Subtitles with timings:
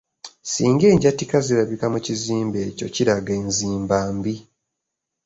[0.51, 4.35] Singa enjatika zirabika mu kizimbe ekyo kiraga enzimba embi.